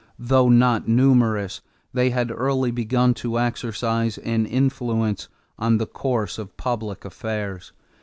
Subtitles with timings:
[0.17, 1.61] Though not numerous,
[1.93, 7.71] they had early begun to exercise an influence on the course of public affairs.